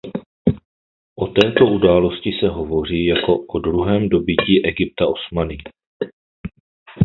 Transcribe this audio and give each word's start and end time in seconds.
O 1.15 1.27
této 1.27 1.65
události 1.67 2.31
se 2.39 2.47
hovoří 2.47 3.05
jako 3.05 3.37
o 3.45 3.59
druhém 3.59 4.09
dobytí 4.09 4.65
Egypta 4.65 5.05
Osmany. 5.07 5.57